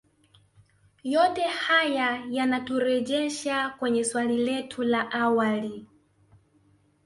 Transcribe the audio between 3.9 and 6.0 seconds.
swali letu la awali